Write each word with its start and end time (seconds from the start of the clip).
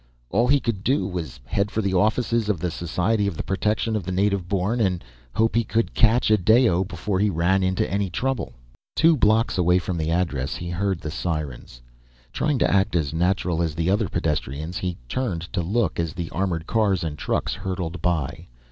All 0.31 0.47
he 0.47 0.59
could 0.59 0.83
do 0.83 1.05
was 1.05 1.39
head 1.45 1.69
for 1.69 1.83
the 1.83 1.93
offices 1.93 2.49
of 2.49 2.59
the 2.59 2.71
Society 2.71 3.29
for 3.29 3.37
the 3.37 3.43
Protection 3.43 3.95
of 3.95 4.01
the 4.03 4.11
Native 4.11 4.49
Born 4.49 4.79
and 4.81 5.03
hope 5.35 5.55
he 5.55 5.63
could 5.63 5.93
catch 5.93 6.29
Adao 6.31 6.83
before 6.87 7.19
he 7.19 7.29
ran 7.29 7.61
into 7.61 7.87
any 7.87 8.09
trouble. 8.09 8.53
Two 8.95 9.15
blocks 9.15 9.59
away 9.59 9.77
from 9.77 9.99
the 9.99 10.09
address 10.09 10.55
he 10.55 10.71
heard 10.71 11.01
the 11.01 11.11
sirens. 11.11 11.83
Trying 12.33 12.57
to 12.57 12.73
act 12.73 12.95
as 12.95 13.13
natural 13.13 13.61
as 13.61 13.75
the 13.75 13.91
other 13.91 14.09
pedestrians, 14.09 14.77
he 14.79 14.97
turned 15.07 15.53
to 15.53 15.61
look 15.61 15.99
as 15.99 16.13
the 16.15 16.31
armored 16.31 16.65
cars 16.65 17.03
and 17.03 17.15
trucks 17.15 17.53
hurtled 17.53 18.01
by. 18.01 18.47